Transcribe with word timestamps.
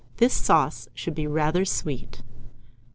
This 0.17 0.33
sauce 0.33 0.89
should 0.95 1.13
be 1.13 1.27
rather 1.27 1.63
sweet. 1.63 2.23